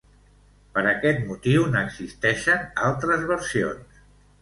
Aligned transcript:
Per 0.77 0.83
aquest 0.91 1.21
motiu 1.27 1.67
n'existeixen 1.77 2.67
altres 2.91 3.31
versions. 3.37 4.05